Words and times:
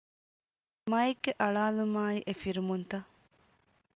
މައެއްގެ 0.91 1.31
އަޅާލުމާއި 1.41 2.19
އެ 2.25 2.33
ފިރުމުންތައް 2.41 3.07